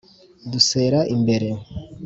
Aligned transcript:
Dusera 0.51 0.99
imbere 1.15 1.47